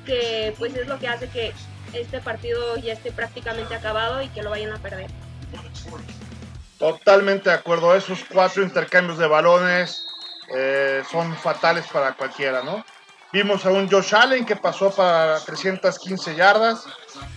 que 0.05 0.53
pues 0.57 0.75
es 0.75 0.88
lo 0.88 1.00
que 1.00 1.07
hace 1.07 1.29
que 1.29 1.53
este 1.93 2.19
partido 2.19 2.75
ya 2.77 2.93
esté 2.93 3.12
prácticamente 3.12 3.75
acabado 3.75 4.22
y 4.22 4.29
que 4.29 4.41
lo 4.41 4.50
vayan 4.50 4.74
a 4.74 4.79
perder. 4.79 5.10
Totalmente 6.77 7.50
de 7.50 7.55
acuerdo, 7.55 7.96
esos 7.96 8.24
cuatro 8.31 8.62
intercambios 8.62 9.17
de 9.17 9.27
balones 9.27 10.05
eh, 10.55 11.03
son 11.12 11.36
fatales 11.36 11.86
para 11.91 12.13
cualquiera, 12.13 12.62
¿no? 12.63 12.86
Vimos 13.34 13.65
a 13.65 13.72
un 13.72 13.89
Josh 13.89 14.15
Allen 14.15 14.46
que 14.46 14.55
pasó 14.55 14.89
para 14.91 15.39
315 15.39 16.36
yardas. 16.36 16.86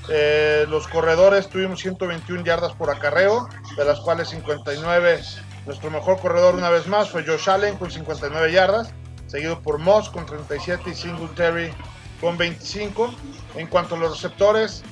Eh, 0.09 0.65
los 0.69 0.87
corredores 0.87 1.49
tuvimos 1.49 1.81
121 1.81 2.45
yardas 2.45 2.73
por 2.75 2.91
acarreo, 2.91 3.49
de 3.77 3.85
las 3.85 3.99
cuales 4.01 4.29
59. 4.29 5.21
Nuestro 5.67 5.91
mejor 5.91 6.21
corredor 6.21 6.55
una 6.55 6.71
vez 6.71 6.87
más 6.87 7.11
fue 7.11 7.25
Josh 7.25 7.49
Allen 7.49 7.77
con 7.77 7.91
59 7.91 8.53
yardas, 8.53 8.93
seguido 9.27 9.61
por 9.61 9.79
Moss 9.79 10.11
con 10.11 10.27
37 10.27 10.91
y 10.91 10.95
Singletary 10.95 11.73
con 12.21 12.39
25. 12.39 13.13
En 13.57 13.67
cuanto 13.67 13.97
a 13.97 13.99
los 13.99 14.13
receptores, 14.13 14.83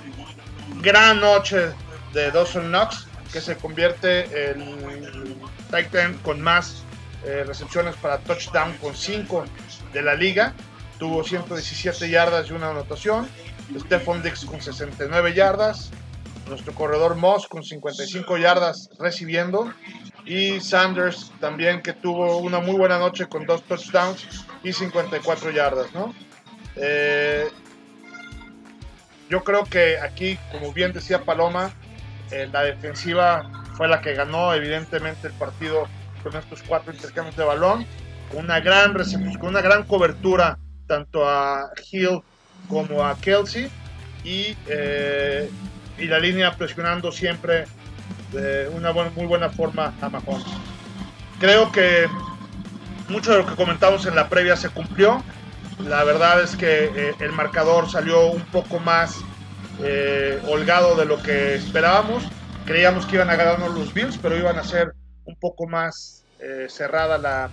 gran 0.81 1.21
noche 1.21 1.73
de 2.13 2.31
Dawson 2.33 2.69
Knox, 2.69 3.08
que 3.33 3.41
se 3.41 3.57
convierte 3.57 4.51
en 4.51 5.39
Titan 5.71 6.19
con 6.19 6.41
más 6.41 6.83
eh, 7.25 7.45
recepciones 7.45 7.97
para 7.97 8.19
touchdown 8.19 8.77
con 8.79 8.95
5 8.95 9.45
de 9.93 10.03
la 10.03 10.15
liga. 10.15 10.55
Tuvo 10.99 11.25
117 11.25 12.09
yardas 12.11 12.49
y 12.49 12.53
una 12.53 12.71
anotación. 12.71 13.29
Stephon 13.79 14.23
Dix 14.23 14.45
con 14.45 14.61
69 14.61 15.35
yardas. 15.35 15.91
Nuestro 16.49 16.73
corredor 16.75 17.17
Moss 17.17 17.47
con 17.47 17.63
55 17.63 18.39
yardas 18.39 18.91
recibiendo. 18.99 19.73
Y 20.25 20.61
Sanders 20.61 21.33
también 21.41 21.83
que 21.83 21.93
tuvo 21.93 22.39
una 22.39 22.61
muy 22.61 22.77
buena 22.77 22.99
noche 22.99 23.27
con 23.27 23.47
dos 23.47 23.63
touchdowns 23.65 24.27
y 24.63 24.73
54 24.73 25.51
yardas. 25.51 25.93
¿no? 25.95 26.15
Eh, 26.77 27.49
yo 29.29 29.45
creo 29.45 29.65
que 29.65 29.99
aquí, 29.99 30.39
como 30.53 30.73
bien 30.73 30.93
decía 30.93 31.25
Paloma, 31.25 31.73
eh, 32.31 32.49
la 32.53 32.63
defensiva 32.63 33.51
fue 33.77 33.89
la 33.89 34.01
que 34.01 34.15
ganó 34.15 34.53
evidentemente 34.55 35.29
el 35.29 35.33
partido 35.35 35.89
con 36.23 36.37
estos 36.37 36.63
cuatro 36.63 36.93
intercambios 36.93 37.37
de 37.37 37.45
balón, 37.45 37.87
una 38.33 38.61
gran 38.61 38.93
con 39.39 39.49
una 39.49 39.61
gran 39.61 39.85
cobertura 39.85 40.59
tanto 40.87 41.29
a 41.29 41.71
Hill 41.91 42.23
como 42.69 43.05
a 43.05 43.17
Kelsey 43.19 43.71
y, 44.25 44.57
eh, 44.67 45.51
y 45.97 46.07
la 46.07 46.19
línea 46.19 46.55
presionando 46.57 47.13
siempre 47.13 47.67
de 48.33 48.69
una 48.69 48.93
muy 48.93 49.27
buena 49.27 49.49
forma 49.49 49.95
a 50.01 50.09
Mahomes. 50.09 50.45
Creo 51.39 51.71
que 51.71 52.09
mucho 53.09 53.33
de 53.33 53.39
lo 53.39 53.47
que 53.47 53.55
comentamos 53.55 54.07
en 54.07 54.15
la 54.15 54.29
previa 54.29 54.57
se 54.57 54.69
cumplió. 54.71 55.23
La 55.79 56.05
verdad 56.05 56.43
es 56.43 56.57
que 56.57 56.91
eh, 56.95 57.15
el 57.21 57.33
marcador 57.33 57.89
salió 57.91 58.27
un 58.27 58.43
poco 58.43 58.81
más 58.81 59.21
eh, 59.83 60.41
holgado 60.47 60.97
de 60.97 61.05
lo 61.05 61.23
que 61.23 61.55
esperábamos. 61.55 62.25
Creíamos 62.65 63.07
que 63.07 63.17
iban 63.17 63.31
a 63.31 63.37
ganarnos 63.37 63.75
los 63.75 63.95
Bills, 63.95 64.19
pero 64.19 64.37
iban 64.37 64.59
a 64.59 64.65
ser 64.65 64.95
un 65.25 65.37
poco 65.37 65.67
más 65.67 66.25
eh, 66.41 66.67
cerrada 66.69 67.19
la, 67.19 67.51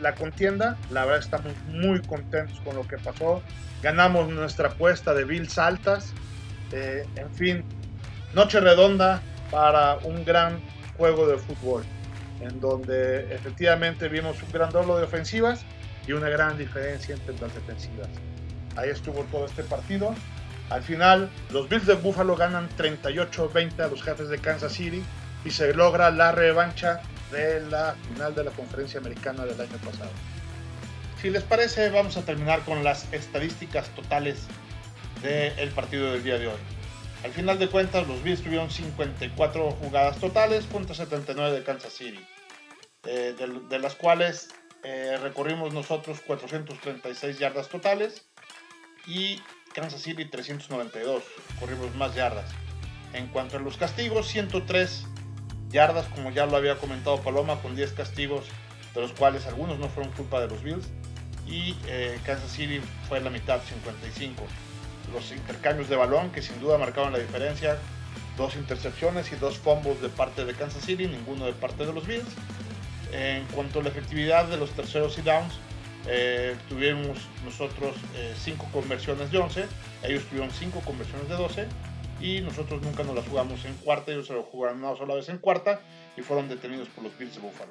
la 0.00 0.14
contienda. 0.14 0.76
La 0.90 1.04
verdad 1.04 1.20
estamos 1.20 1.52
muy 1.68 2.00
contentos 2.02 2.60
con 2.60 2.76
lo 2.76 2.86
que 2.86 2.98
pasó. 2.98 3.42
Ganamos 3.82 4.28
nuestra 4.28 4.68
apuesta 4.68 5.14
de 5.14 5.24
Bills 5.24 5.58
altas. 5.58 6.12
en 6.72 7.34
fin, 7.34 7.64
noche 8.34 8.60
redonda 8.60 9.22
para 9.50 9.96
un 9.98 10.24
gran 10.24 10.60
juego 10.96 11.26
de 11.28 11.38
fútbol, 11.38 11.84
en 12.40 12.60
donde 12.60 13.34
efectivamente 13.34 14.08
vimos 14.08 14.42
un 14.42 14.50
gran 14.50 14.70
doble 14.70 14.94
de 14.94 15.02
ofensivas 15.04 15.64
y 16.06 16.12
una 16.12 16.28
gran 16.28 16.56
diferencia 16.56 17.14
entre 17.14 17.38
las 17.38 17.54
defensivas. 17.54 18.08
Ahí 18.76 18.90
estuvo 18.90 19.22
todo 19.24 19.46
este 19.46 19.62
partido. 19.62 20.14
Al 20.70 20.82
final, 20.82 21.30
los 21.50 21.68
Bills 21.68 21.86
de 21.86 21.94
Buffalo 21.94 22.34
ganan 22.36 22.68
38-20 22.76 23.80
a 23.80 23.88
los 23.88 24.02
jefes 24.02 24.28
de 24.28 24.38
Kansas 24.38 24.72
City 24.72 25.02
y 25.44 25.50
se 25.50 25.72
logra 25.74 26.10
la 26.10 26.32
revancha 26.32 27.00
de 27.30 27.60
la 27.60 27.94
final 28.08 28.34
de 28.34 28.44
la 28.44 28.50
conferencia 28.50 28.98
americana 28.98 29.44
del 29.44 29.60
año 29.60 29.76
pasado. 29.78 30.10
Si 31.20 31.30
les 31.30 31.44
parece, 31.44 31.88
vamos 31.90 32.16
a 32.16 32.22
terminar 32.22 32.60
con 32.60 32.82
las 32.84 33.12
estadísticas 33.12 33.88
totales 33.90 34.46
del 35.22 35.70
partido 35.70 36.12
del 36.12 36.22
día 36.22 36.38
de 36.38 36.48
hoy. 36.48 36.58
Al 37.24 37.32
final 37.32 37.58
de 37.58 37.68
cuentas, 37.68 38.06
los 38.06 38.22
Bills 38.22 38.42
tuvieron 38.42 38.70
54 38.70 39.70
jugadas 39.72 40.18
totales 40.18 40.64
contra 40.66 40.94
79 40.94 41.58
de 41.58 41.64
Kansas 41.64 41.92
City, 41.92 42.24
eh, 43.04 43.34
de, 43.68 43.78
las 43.78 43.94
cuales 43.94 44.50
eh, 44.84 45.18
recorrimos 45.22 45.72
nosotros 45.72 46.20
436 46.20 47.38
yardas 47.38 47.68
totales 47.68 48.26
y 49.06 49.40
Kansas 49.76 50.00
City 50.00 50.24
392, 50.24 51.22
corrimos 51.60 51.94
más 51.96 52.14
yardas. 52.14 52.46
En 53.12 53.26
cuanto 53.26 53.58
a 53.58 53.60
los 53.60 53.76
castigos, 53.76 54.26
103 54.26 55.04
yardas, 55.68 56.06
como 56.06 56.30
ya 56.30 56.46
lo 56.46 56.56
había 56.56 56.76
comentado 56.78 57.20
Paloma, 57.20 57.60
con 57.60 57.76
10 57.76 57.92
castigos, 57.92 58.46
de 58.94 59.02
los 59.02 59.12
cuales 59.12 59.46
algunos 59.46 59.78
no 59.78 59.90
fueron 59.90 60.10
culpa 60.14 60.40
de 60.40 60.48
los 60.48 60.62
Bills, 60.62 60.86
y 61.46 61.76
eh, 61.88 62.18
Kansas 62.24 62.50
City 62.50 62.80
fue 63.06 63.20
la 63.20 63.28
mitad, 63.28 63.60
55 63.62 64.42
los 65.12 65.30
intercambios 65.30 65.88
de 65.88 65.96
balón 65.96 66.30
que 66.30 66.42
sin 66.42 66.58
duda 66.58 66.78
marcaron 66.78 67.12
la 67.12 67.18
diferencia. 67.18 67.76
Dos 68.38 68.56
intercepciones 68.56 69.30
y 69.30 69.36
dos 69.36 69.58
fumbles 69.58 70.00
de 70.00 70.08
parte 70.08 70.46
de 70.46 70.54
Kansas 70.54 70.84
City, 70.84 71.06
ninguno 71.06 71.44
de 71.44 71.52
parte 71.52 71.84
de 71.84 71.92
los 71.92 72.06
Bills. 72.06 72.24
En 73.12 73.44
cuanto 73.48 73.80
a 73.80 73.82
la 73.82 73.90
efectividad 73.90 74.46
de 74.46 74.56
los 74.56 74.70
terceros 74.70 75.18
y 75.18 75.22
downs, 75.22 75.52
eh, 76.08 76.56
tuvimos 76.68 77.18
nosotros 77.44 77.94
5 78.38 78.64
eh, 78.64 78.68
conversiones 78.72 79.30
de 79.30 79.38
11, 79.38 79.66
ellos 80.04 80.24
tuvieron 80.24 80.50
5 80.50 80.80
conversiones 80.80 81.28
de 81.28 81.34
12 81.34 81.66
y 82.20 82.40
nosotros 82.40 82.80
nunca 82.82 83.02
nos 83.02 83.14
las 83.14 83.26
jugamos 83.26 83.64
en 83.64 83.74
cuarta, 83.74 84.12
ellos 84.12 84.28
se 84.28 84.34
lo 84.34 84.42
jugaron 84.44 84.82
una 84.82 84.96
sola 84.96 85.14
vez 85.14 85.28
en 85.28 85.38
cuarta 85.38 85.80
y 86.16 86.22
fueron 86.22 86.48
detenidos 86.48 86.88
por 86.88 87.04
los 87.04 87.18
Bills 87.18 87.34
de 87.34 87.40
Buffalo. 87.40 87.70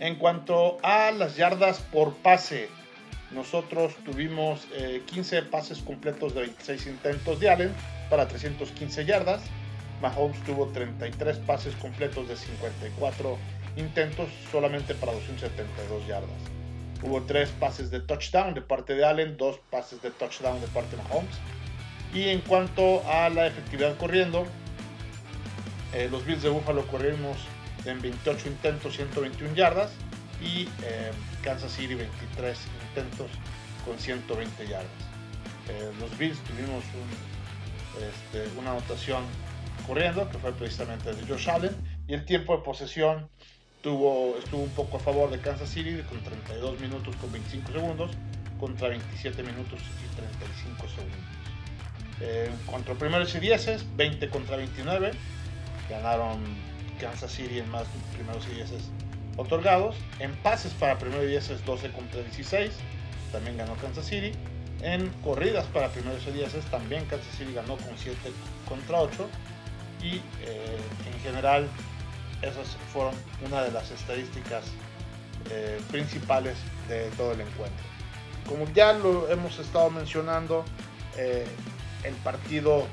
En 0.00 0.16
cuanto 0.16 0.78
a 0.82 1.10
las 1.10 1.36
yardas 1.36 1.80
por 1.80 2.14
pase, 2.16 2.68
nosotros 3.30 3.94
tuvimos 4.04 4.66
15 5.06 5.38
eh, 5.38 5.42
pases 5.42 5.78
completos 5.78 6.34
de 6.34 6.42
26 6.42 6.86
intentos 6.86 7.40
de 7.40 7.50
Allen 7.50 7.72
para 8.08 8.28
315 8.28 9.04
yardas. 9.04 9.42
Mahomes 10.00 10.42
tuvo 10.44 10.66
33 10.68 11.38
pases 11.38 11.74
completos 11.76 12.28
de 12.28 12.36
54 12.36 13.38
intentos 13.76 14.28
solamente 14.50 14.94
para 14.94 15.12
272 15.12 16.06
yardas. 16.06 16.55
Hubo 17.02 17.22
3 17.22 17.48
pases 17.60 17.90
de 17.90 18.00
touchdown 18.00 18.54
de 18.54 18.62
parte 18.62 18.94
de 18.94 19.04
Allen, 19.04 19.36
2 19.36 19.60
pases 19.70 20.00
de 20.02 20.10
touchdown 20.10 20.60
de 20.60 20.66
parte 20.68 20.96
de 20.96 21.02
Mahomes. 21.02 21.36
Y 22.14 22.28
en 22.28 22.40
cuanto 22.40 23.02
a 23.08 23.28
la 23.28 23.46
efectividad 23.46 23.96
corriendo, 23.98 24.46
eh, 25.92 26.08
los 26.10 26.24
Bills 26.24 26.42
de 26.42 26.48
Buffalo 26.48 26.86
corrimos 26.86 27.36
en 27.84 28.00
28 28.00 28.48
intentos, 28.48 28.96
121 28.96 29.54
yardas 29.54 29.92
y 30.42 30.68
eh, 30.82 31.10
Kansas 31.42 31.72
City 31.72 31.94
23 31.94 32.58
intentos 32.88 33.30
con 33.84 33.98
120 33.98 34.66
yardas. 34.66 34.86
Eh, 35.68 35.90
los 36.00 36.16
Bills 36.18 36.38
tuvimos 36.40 36.84
este, 37.96 38.58
una 38.58 38.72
anotación 38.72 39.22
corriendo 39.86 40.28
que 40.28 40.38
fue 40.38 40.52
precisamente 40.52 41.14
de 41.14 41.26
Josh 41.26 41.48
Allen 41.48 41.76
y 42.08 42.14
el 42.14 42.24
tiempo 42.24 42.56
de 42.56 42.62
posesión 42.62 43.28
tuvo, 43.82 44.36
estuvo 44.38 44.62
un 44.62 44.70
poco 44.70 44.96
a 44.96 45.00
favor 45.00 45.30
de 45.30 45.40
Kansas 45.40 45.68
City 45.68 46.02
con 46.08 46.20
32 46.20 46.80
minutos 46.80 47.14
con 47.16 47.32
25 47.32 47.72
segundos 47.72 48.10
contra 48.58 48.88
27 48.88 49.42
minutos 49.42 49.80
y 49.80 50.16
35 50.16 50.88
segundos. 50.88 51.36
Eh, 52.20 52.50
contra 52.70 52.94
primeros 52.94 53.34
y 53.34 53.40
dieces, 53.40 53.84
20 53.96 54.28
contra 54.30 54.56
29, 54.56 55.12
ganaron 55.90 56.40
Kansas 57.00 57.30
City 57.30 57.58
en 57.58 57.70
más 57.70 57.86
primeros 58.14 58.46
y 58.50 58.54
dieces 58.54 58.90
otorgados. 59.36 59.96
En 60.18 60.34
pases 60.36 60.72
para 60.74 60.98
primero 60.98 61.24
y 61.24 61.28
10 61.28 61.50
es 61.50 61.64
12 61.64 61.90
contra 61.92 62.22
16, 62.22 62.72
también 63.32 63.56
ganó 63.58 63.74
Kansas 63.76 64.06
City. 64.06 64.32
En 64.82 65.08
corridas 65.22 65.66
para 65.66 65.88
primeros 65.88 66.26
y 66.26 66.32
10 66.32 66.52
también 66.70 67.04
Kansas 67.06 67.34
City 67.36 67.52
ganó 67.54 67.76
con 67.76 67.96
7 67.96 68.18
contra 68.68 69.00
8. 69.00 69.28
y 70.02 70.16
eh, 70.16 70.76
en 71.12 71.20
general 71.20 71.68
esas 72.46 72.76
fueron 72.92 73.14
una 73.44 73.62
de 73.62 73.70
las 73.70 73.90
estadísticas 73.90 74.64
eh, 75.50 75.80
principales 75.90 76.56
de 76.88 77.08
todo 77.16 77.32
el 77.32 77.40
encuentro. 77.40 77.84
Como 78.48 78.66
ya 78.72 78.92
lo 78.92 79.28
hemos 79.30 79.58
estado 79.58 79.90
mencionando, 79.90 80.64
eh, 81.16 81.46
el 82.04 82.14
partido 82.16 82.86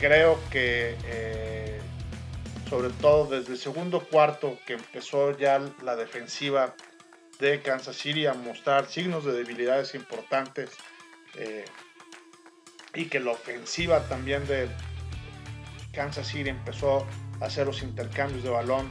creo 0.00 0.38
que 0.50 1.80
sobre 2.68 2.90
todo 2.90 3.26
desde 3.26 3.52
el 3.52 3.58
segundo 3.58 4.00
cuarto 4.00 4.58
que 4.66 4.74
empezó 4.74 5.36
ya 5.36 5.60
la 5.82 5.96
defensiva 5.96 6.74
de 7.38 7.60
Kansas 7.62 7.96
City 7.96 8.26
a 8.26 8.34
mostrar 8.34 8.86
signos 8.86 9.24
de 9.24 9.32
debilidades 9.32 9.94
importantes 9.94 10.70
y 12.94 13.06
que 13.06 13.20
la 13.20 13.32
ofensiva 13.32 14.00
también 14.08 14.46
de 14.46 14.68
Kansas 15.92 16.26
City 16.26 16.50
empezó 16.50 17.06
hacer 17.40 17.66
los 17.66 17.82
intercambios 17.82 18.42
de 18.42 18.50
balón 18.50 18.88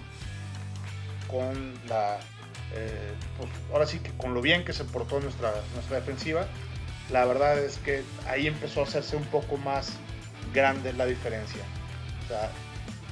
con 1.27 1.73
la 1.87 2.17
eh, 2.73 3.13
pues 3.37 3.49
ahora 3.71 3.85
sí 3.85 3.99
que 3.99 4.11
con 4.17 4.33
lo 4.33 4.41
bien 4.41 4.65
que 4.65 4.73
se 4.73 4.83
portó 4.83 5.19
nuestra, 5.19 5.53
nuestra 5.73 5.97
defensiva 5.97 6.45
la 7.11 7.25
verdad 7.25 7.57
es 7.59 7.77
que 7.77 8.03
ahí 8.27 8.47
empezó 8.47 8.81
a 8.81 8.83
hacerse 8.83 9.15
un 9.15 9.25
poco 9.25 9.57
más 9.57 9.93
grande 10.53 10.91
la 10.93 11.05
diferencia. 11.05 11.61
O 12.23 12.27
sea, 12.27 12.49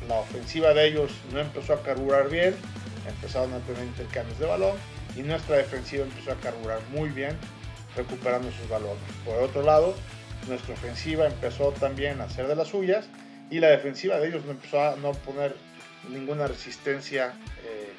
la 0.08 0.16
ofensiva 0.16 0.74
de 0.74 0.88
ellos 0.88 1.12
no 1.32 1.40
empezó 1.40 1.74
a 1.74 1.84
carburar 1.84 2.30
bien 2.30 2.56
empezaron 3.08 3.54
a 3.54 3.60
tener 3.60 3.84
intercambios 3.84 4.40
de 4.40 4.46
balón 4.46 4.78
y 5.16 5.22
nuestra 5.22 5.58
defensiva 5.58 6.04
empezó 6.04 6.32
a 6.32 6.36
carburar 6.36 6.80
muy 6.92 7.10
bien 7.10 7.38
recuperando 7.96 8.50
sus 8.52 8.68
balones. 8.70 9.04
Por 9.26 9.38
otro 9.44 9.62
lado 9.62 9.96
nuestra 10.48 10.74
ofensiva 10.74 11.28
empezó 11.28 11.72
también 11.74 12.22
a 12.22 12.26
hacer 12.26 12.48
de 12.48 12.56
las 12.56 12.70
suyas 12.70 13.06
y 13.50 13.60
la 13.60 13.70
defensiva 13.70 14.18
de 14.18 14.28
ellos 14.28 14.46
no 14.46 14.52
empezó 14.52 14.82
a 14.82 14.96
no 14.96 15.12
poner 15.12 15.56
ninguna 16.10 16.48
resistencia 16.48 17.34
eh, 17.64 17.94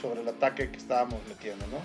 sobre 0.00 0.20
el 0.20 0.28
ataque 0.28 0.70
que 0.70 0.78
estábamos 0.78 1.20
metiendo, 1.28 1.66
¿no? 1.68 1.78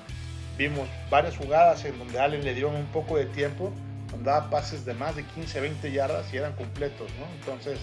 Vimos 0.58 0.88
varias 1.10 1.36
jugadas 1.38 1.84
en 1.86 1.98
donde 1.98 2.20
Allen 2.20 2.44
le 2.44 2.54
dieron 2.54 2.76
un 2.76 2.88
poco 2.88 3.18
de 3.18 3.26
tiempo, 3.26 3.74
donde 4.12 4.26
daba 4.26 4.50
pases 4.50 4.86
de 4.86 4.94
más 4.94 5.16
de 5.16 5.24
15, 5.24 5.60
20 5.60 5.92
yardas 5.92 6.34
y 6.34 6.38
eran 6.38 6.54
completos, 6.54 7.10
¿no? 7.20 7.26
Entonces, 7.40 7.80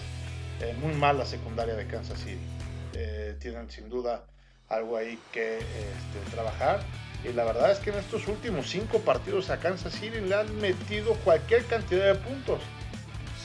eh, 0.61 0.75
muy 0.79 0.93
mal 0.93 1.17
la 1.17 1.25
secundaria 1.25 1.75
de 1.75 1.85
Kansas 1.87 2.19
City. 2.19 2.39
Eh, 2.93 3.35
tienen 3.39 3.69
sin 3.69 3.89
duda 3.89 4.25
algo 4.69 4.97
ahí 4.97 5.19
que 5.31 5.57
este, 5.57 6.31
trabajar. 6.31 6.81
Y 7.23 7.31
la 7.33 7.45
verdad 7.45 7.71
es 7.71 7.79
que 7.79 7.91
en 7.91 7.97
estos 7.97 8.27
últimos 8.27 8.69
cinco 8.69 8.99
partidos 8.99 9.49
a 9.49 9.57
Kansas 9.57 9.93
City 9.93 10.19
le 10.19 10.35
han 10.35 10.59
metido 10.59 11.13
cualquier 11.23 11.65
cantidad 11.65 12.13
de 12.13 12.15
puntos. 12.15 12.61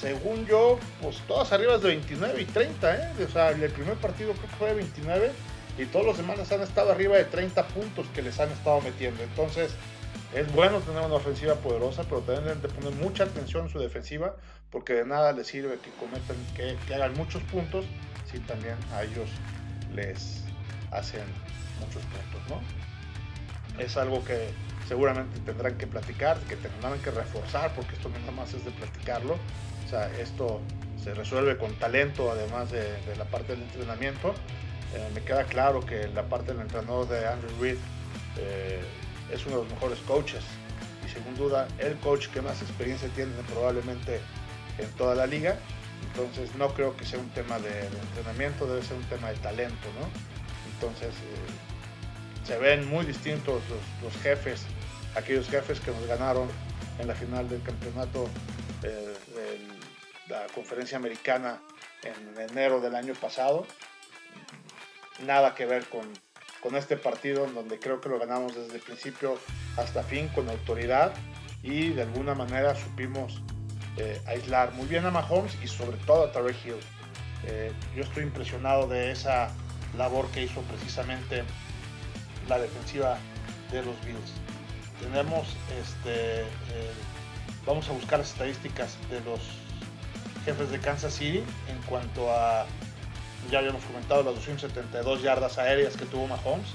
Según 0.01 0.47
yo, 0.47 0.79
pues 1.03 1.19
todas 1.27 1.53
arriba 1.53 1.79
de 1.79 1.89
29 1.89 2.41
y 2.41 2.45
30, 2.45 2.97
¿eh? 2.97 3.25
O 3.25 3.31
sea, 3.31 3.51
el 3.51 3.71
primer 3.71 3.97
partido 3.97 4.33
creo 4.33 4.43
que 4.43 4.57
fue 4.57 4.69
de 4.69 4.75
29 4.75 5.33
y 5.79 5.87
todos 5.87 6.07
los 6.07 6.17
demás 6.17 6.51
han 6.53 6.61
estado 6.63 6.93
arriba 6.93 7.17
de 7.17 7.25
30 7.25 7.67
puntos 7.69 8.07
que 8.15 8.23
les 8.23 8.39
han 8.39 8.51
estado 8.51 8.81
metiendo. 8.81 9.23
Entonces, 9.23 9.73
es 10.35 10.53
bueno 10.53 10.81
tener 10.81 11.03
una 11.03 11.15
ofensiva 11.15 11.55
poderosa, 11.57 12.05
pero 12.05 12.21
también 12.21 12.45
deben 12.45 12.63
de 12.63 12.69
poner 12.69 12.93
mucha 12.93 13.25
atención 13.25 13.67
en 13.67 13.73
su 13.73 13.79
defensiva, 13.79 14.37
porque 14.71 14.95
de 14.95 15.05
nada 15.05 15.33
les 15.33 15.47
sirve 15.47 15.79
que 15.79 15.91
cometan, 15.93 16.37
que, 16.55 16.77
que 16.87 16.95
hagan 16.95 17.15
muchos 17.15 17.43
puntos, 17.45 17.85
si 18.31 18.39
también 18.41 18.77
a 18.95 19.03
ellos 19.03 19.29
les 19.95 20.43
hacen 20.93 21.25
muchos 21.81 22.03
puntos, 22.03 22.49
¿no? 22.49 22.89
es 23.79 23.97
algo 23.97 24.25
que 24.25 24.49
seguramente 24.87 25.39
tendrán 25.41 25.77
que 25.77 25.87
platicar, 25.87 26.39
que 26.41 26.57
tendrán 26.57 26.99
que 27.01 27.11
reforzar, 27.11 27.73
porque 27.75 27.95
esto 27.95 28.09
no 28.09 28.19
nada 28.19 28.33
más 28.33 28.53
es 28.55 28.65
de 28.65 28.71
platicarlo. 28.73 29.37
O 29.89 29.91
sea, 29.91 30.11
esto 30.21 30.61
se 31.03 31.15
resuelve 31.15 31.57
con 31.57 31.73
talento, 31.77 32.31
además 32.31 32.71
de, 32.71 32.85
la 33.17 33.25
parte 33.25 33.55
del 33.55 33.63
entrenamiento. 33.63 34.35
Eh, 34.95 35.09
me 35.15 35.23
queda 35.23 35.45
claro 35.45 35.81
que 35.81 36.09
la 36.09 36.25
parte 36.25 36.53
del 36.53 36.61
entrenador 36.61 37.09
de 37.09 37.27
Andrew 37.27 37.51
Reid 37.59 37.79
eh, 38.37 38.83
es 39.33 39.47
uno 39.47 39.57
de 39.57 39.63
los 39.63 39.73
mejores 39.73 39.99
coaches 40.01 40.43
y 41.07 41.09
sin 41.09 41.35
duda 41.37 41.69
el 41.79 41.97
coach 42.01 42.29
que 42.29 42.43
más 42.43 42.61
experiencia 42.61 43.09
tiene 43.15 43.33
probablemente 43.51 44.21
en 44.77 44.91
toda 44.99 45.15
la 45.15 45.27
liga. 45.27 45.57
Entonces 46.13 46.55
no 46.57 46.69
creo 46.75 46.95
que 46.95 47.07
sea 47.07 47.19
un 47.19 47.31
tema 47.31 47.59
de, 47.59 47.87
entrenamiento, 47.87 48.67
debe 48.67 48.83
ser 48.83 48.99
un 48.99 49.05
tema 49.05 49.31
de 49.31 49.37
talento, 49.37 49.89
¿no? 49.99 50.07
Entonces 50.75 51.15
eh, 51.15 52.47
se 52.47 52.59
ven 52.59 52.87
muy 52.91 53.07
distintos 53.07 53.63
los, 54.03 54.13
jefes, 54.23 54.67
aquellos 55.15 55.49
jefes 55.49 55.81
que 55.81 55.93
nos 55.93 56.07
ganaron 56.07 56.47
en 56.99 57.09
la 57.09 57.15
final 57.15 57.49
del 57.49 57.63
campeonato 57.63 58.29
la 60.29 60.47
conferencia 60.55 60.99
americana 60.99 61.61
en 62.03 62.39
enero 62.51 62.81
del 62.81 62.95
año 62.95 63.15
pasado. 63.15 63.67
Nada 65.25 65.55
que 65.55 65.67
ver 65.67 65.87
con, 65.87 66.07
con 66.61 66.77
este 66.77 66.97
partido 66.97 67.45
en 67.47 67.55
donde 67.55 67.79
creo 67.79 68.01
que 68.01 68.09
lo 68.09 68.19
ganamos 68.19 68.55
desde 68.55 68.77
el 68.77 68.83
principio 68.83 69.39
hasta 69.77 70.03
fin 70.03 70.29
con 70.29 70.49
autoridad 70.49 71.13
y 71.63 71.91
de 71.91 72.03
alguna 72.03 72.35
manera 72.35 72.75
supimos 72.75 73.43
eh, 73.97 74.21
aislar 74.27 74.73
muy 74.75 74.87
bien 74.87 75.05
a 75.07 75.11
Mahomes 75.11 75.57
y 75.63 75.69
sobre 75.69 75.97
todo 75.99 76.25
a 76.25 76.33
Tarek 76.33 76.57
Hill. 76.65 76.77
Eh, 77.45 77.73
yo 77.97 78.03
estoy 78.03 78.25
impresionado 78.25 78.87
de 78.87 79.11
esa 79.11 79.51
labor 79.97 80.31
que 80.31 80.45
hizo 80.45 80.61
precisamente 80.63 81.43
la 82.49 82.59
defensiva 82.59 83.19
de 83.73 83.83
los 83.83 83.95
Bills. 84.05 84.33
Tenemos, 85.01 85.57
este, 85.81 86.43
eh, 86.43 86.93
vamos 87.67 87.89
a 87.89 87.93
buscar 87.93 88.19
las 88.19 88.31
estadísticas 88.31 88.97
de 89.11 89.21
los 89.21 89.41
jefes 90.49 90.71
de 90.71 90.79
Kansas 90.79 91.13
City 91.13 91.45
en 91.69 91.83
cuanto 91.87 92.33
a, 92.33 92.65
ya 93.51 93.59
habíamos 93.59 93.85
comentado, 93.85 94.23
las 94.23 94.35
272 94.37 95.21
yardas 95.21 95.59
aéreas 95.59 95.95
que 95.95 96.07
tuvo 96.07 96.27
Mahomes, 96.27 96.69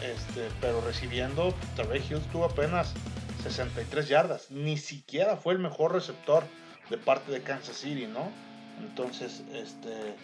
este, 0.00 0.48
pero 0.60 0.80
recibiendo, 0.80 1.52
Trey 1.74 2.00
Hill 2.08 2.20
tuvo 2.30 2.44
apenas 2.44 2.94
63 3.42 4.08
yardas, 4.08 4.50
ni 4.52 4.76
siquiera 4.76 5.36
fue 5.36 5.54
el 5.54 5.58
mejor 5.58 5.92
receptor 5.92 6.44
de 6.88 6.98
parte 6.98 7.32
de 7.32 7.42
Kansas 7.42 7.78
City, 7.78 8.06
¿no? 8.06 8.30
Entonces, 8.78 9.42
este, 9.52 10.14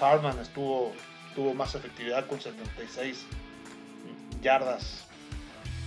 Harman 0.00 0.38
estuvo, 0.38 0.94
tuvo 1.34 1.52
más 1.52 1.74
efectividad 1.74 2.26
con 2.26 2.40
76 2.40 3.26
yardas 4.40 5.04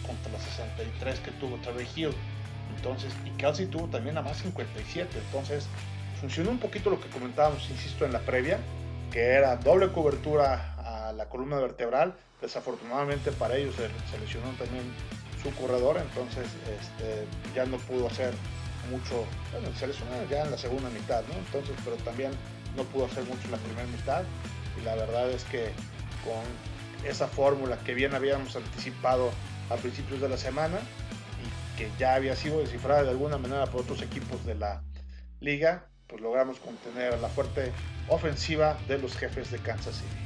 contra 0.05 0.31
las 0.33 0.43
63 0.43 1.19
que 1.21 1.31
tuvo 1.31 1.57
Trevor 1.57 1.81
Hill. 1.95 2.13
Entonces, 2.75 3.11
y 3.25 3.31
Kelsey 3.37 3.65
tuvo 3.65 3.87
también 3.87 4.19
a 4.19 4.21
más 4.21 4.37
57. 4.37 5.09
Entonces, 5.17 5.67
funcionó 6.19 6.51
un 6.51 6.59
poquito 6.59 6.89
lo 6.89 6.99
que 6.99 7.09
comentábamos, 7.09 7.69
insisto, 7.69 8.05
en 8.05 8.13
la 8.13 8.19
previa, 8.19 8.59
que 9.11 9.21
era 9.21 9.55
doble 9.57 9.91
cobertura 9.91 10.75
a 10.79 11.13
la 11.13 11.25
columna 11.29 11.57
vertebral. 11.57 12.15
Desafortunadamente 12.41 13.31
para 13.31 13.55
ellos 13.55 13.75
se, 13.75 14.19
lesionó 14.19 14.49
también 14.57 14.83
su 15.41 15.53
corredor, 15.55 15.97
entonces 15.97 16.45
este, 16.79 17.25
ya 17.55 17.65
no 17.65 17.77
pudo 17.77 18.07
hacer 18.07 18.33
mucho, 18.91 19.25
bueno, 19.51 19.69
se 19.77 19.87
lesionó 19.87 20.11
ya 20.29 20.43
en 20.43 20.51
la 20.51 20.57
segunda 20.57 20.89
mitad, 20.89 21.23
¿no? 21.27 21.35
Entonces, 21.35 21.75
pero 21.83 21.95
también 21.97 22.31
no 22.75 22.83
pudo 22.83 23.05
hacer 23.05 23.23
mucho 23.23 23.45
en 23.45 23.51
la 23.51 23.57
primera 23.57 23.87
mitad. 23.87 24.23
Y 24.79 24.83
la 24.83 24.95
verdad 24.95 25.29
es 25.29 25.43
que 25.45 25.71
con 26.23 27.09
esa 27.09 27.27
fórmula 27.27 27.77
que 27.79 27.93
bien 27.93 28.13
habíamos 28.13 28.55
anticipado 28.55 29.31
a 29.69 29.75
principios 29.75 30.21
de 30.21 30.29
la 30.29 30.37
semana 30.37 30.77
y 31.43 31.77
que 31.77 31.89
ya 31.97 32.15
había 32.15 32.35
sido 32.35 32.59
descifrada 32.59 33.03
de 33.03 33.09
alguna 33.09 33.37
manera 33.37 33.65
por 33.67 33.81
otros 33.81 34.01
equipos 34.01 34.45
de 34.45 34.55
la 34.55 34.83
liga, 35.39 35.87
pues 36.07 36.21
logramos 36.21 36.59
contener 36.59 37.19
la 37.19 37.29
fuerte 37.29 37.71
ofensiva 38.07 38.77
de 38.87 38.99
los 38.99 39.17
jefes 39.17 39.51
de 39.51 39.59
Kansas 39.59 39.95
City. 39.95 40.25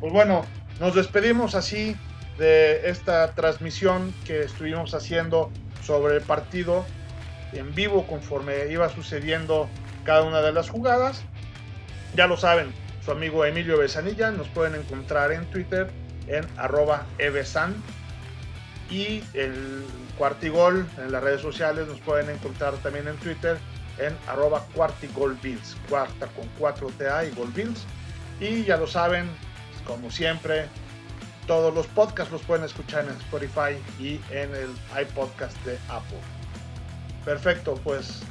Pues 0.00 0.12
bueno, 0.12 0.44
nos 0.80 0.94
despedimos 0.94 1.54
así 1.54 1.96
de 2.38 2.88
esta 2.88 3.34
transmisión 3.34 4.12
que 4.24 4.42
estuvimos 4.42 4.94
haciendo 4.94 5.50
sobre 5.84 6.16
el 6.16 6.22
partido 6.22 6.84
en 7.52 7.74
vivo 7.74 8.06
conforme 8.06 8.66
iba 8.70 8.88
sucediendo 8.88 9.68
cada 10.04 10.22
una 10.22 10.40
de 10.40 10.52
las 10.52 10.68
jugadas. 10.68 11.22
Ya 12.16 12.26
lo 12.26 12.36
saben, 12.36 12.72
su 13.04 13.12
amigo 13.12 13.44
Emilio 13.44 13.78
Besanilla. 13.78 14.30
Nos 14.30 14.48
pueden 14.48 14.74
encontrar 14.74 15.32
en 15.32 15.44
Twitter 15.50 15.90
en 16.26 16.46
arroba 16.56 17.06
evesan. 17.18 17.74
Y 18.90 19.22
el 19.32 19.84
cuartigol 20.18 20.86
en 20.98 21.12
las 21.12 21.22
redes 21.22 21.40
sociales 21.40 21.86
nos 21.86 22.00
pueden 22.00 22.28
encontrar 22.28 22.74
también 22.78 23.08
en 23.08 23.16
Twitter 23.16 23.58
en 23.98 24.16
arroba 24.26 24.64
cuartigolbills. 24.74 25.76
Cuarta 25.88 26.26
con 26.28 26.48
4TA 26.58 27.28
y 27.28 27.34
golbills. 27.34 27.84
Y 28.40 28.64
ya 28.64 28.76
lo 28.76 28.86
saben, 28.86 29.28
como 29.86 30.10
siempre, 30.10 30.66
todos 31.46 31.74
los 31.74 31.86
podcasts 31.88 32.32
los 32.32 32.42
pueden 32.42 32.64
escuchar 32.64 33.04
en 33.04 33.10
Spotify 33.10 33.76
y 33.98 34.20
en 34.30 34.54
el 34.54 34.70
iPodcast 35.00 35.56
de 35.64 35.78
Apple. 35.88 36.20
Perfecto, 37.24 37.74
pues 37.84 38.22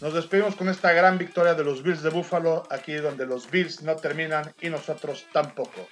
nos 0.00 0.12
despedimos 0.12 0.54
con 0.54 0.68
esta 0.68 0.92
gran 0.92 1.16
victoria 1.16 1.54
de 1.54 1.64
los 1.64 1.82
Bills 1.82 2.02
de 2.02 2.10
Buffalo, 2.10 2.64
aquí 2.70 2.94
donde 2.94 3.26
los 3.26 3.50
Bills 3.50 3.82
no 3.82 3.96
terminan 3.96 4.52
y 4.60 4.68
nosotros 4.68 5.24
tampoco. 5.32 5.88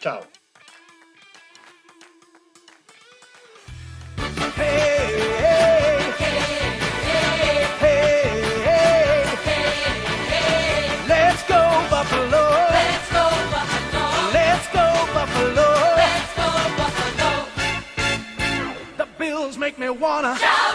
Chao. 0.00 0.20
Make 19.78 19.90
me 19.90 19.96
wanna 19.96 20.36
shout. 20.36 20.67